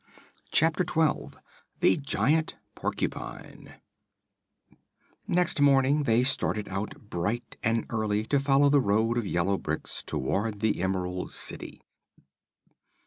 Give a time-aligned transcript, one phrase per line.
[0.51, 1.37] Chapter Twelve
[1.79, 3.75] The Giant Porcupine
[5.27, 10.01] Next morning they started out bright and early to follow the road of yellow bricks
[10.01, 11.83] toward the Emerald City.